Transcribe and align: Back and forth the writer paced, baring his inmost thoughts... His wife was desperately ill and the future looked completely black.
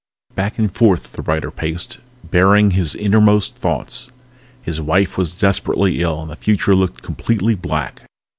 Back 0.33 0.57
and 0.57 0.73
forth 0.73 1.11
the 1.13 1.21
writer 1.21 1.51
paced, 1.51 1.99
baring 2.23 2.71
his 2.71 2.95
inmost 2.95 3.57
thoughts... 3.57 4.07
His 4.63 4.81
wife 4.81 5.15
was 5.15 5.35
desperately 5.35 6.01
ill 6.01 6.19
and 6.23 6.31
the 6.31 6.35
future 6.35 6.73
looked 6.73 7.03
completely 7.03 7.53
black. 7.53 8.01